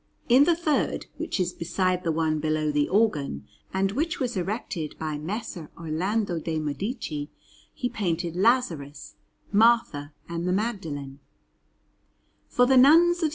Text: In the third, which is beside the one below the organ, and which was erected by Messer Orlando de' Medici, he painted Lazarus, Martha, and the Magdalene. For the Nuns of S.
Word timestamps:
In 0.27 0.45
the 0.45 0.55
third, 0.55 1.05
which 1.17 1.39
is 1.39 1.53
beside 1.53 2.03
the 2.03 2.11
one 2.11 2.39
below 2.39 2.71
the 2.71 2.89
organ, 2.89 3.47
and 3.71 3.91
which 3.91 4.19
was 4.19 4.35
erected 4.35 4.95
by 4.97 5.19
Messer 5.19 5.69
Orlando 5.77 6.39
de' 6.39 6.57
Medici, 6.57 7.29
he 7.71 7.87
painted 7.87 8.35
Lazarus, 8.35 9.13
Martha, 9.51 10.11
and 10.27 10.47
the 10.47 10.53
Magdalene. 10.53 11.19
For 12.49 12.65
the 12.65 12.77
Nuns 12.77 13.19
of 13.21 13.25
S. 13.27 13.29